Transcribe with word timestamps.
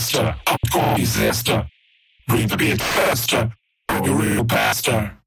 master, 0.00 0.34
hardcore 0.46 0.98
is 0.98 1.18
Bring 2.26 2.46
the 2.46 2.56
beat 2.56 2.80
faster, 2.80 3.52
I'm 3.90 4.02
real 4.16 4.44
pastor. 4.46 5.19